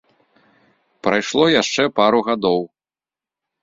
[1.09, 2.61] Прайшло яшчэ пару гадоў.